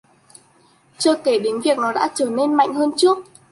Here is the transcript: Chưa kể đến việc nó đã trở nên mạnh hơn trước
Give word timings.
Chưa 0.97 1.15
kể 1.15 1.39
đến 1.39 1.61
việc 1.61 1.77
nó 1.77 1.91
đã 1.93 2.09
trở 2.15 2.25
nên 2.29 2.55
mạnh 2.55 2.73
hơn 2.73 2.91
trước 2.97 3.17